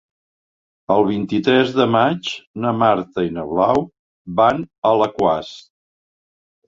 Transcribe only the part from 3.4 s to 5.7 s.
Blau van a Alaquàs.